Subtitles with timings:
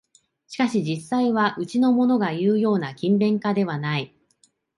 [0.47, 4.15] しかし実際はうちのものがいうような勤勉家ではない